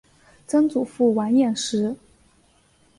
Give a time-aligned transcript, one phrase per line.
[0.47, 1.95] 曾祖父王彦实。